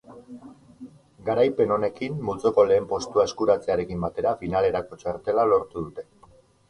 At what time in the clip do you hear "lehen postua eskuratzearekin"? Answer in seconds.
2.71-4.01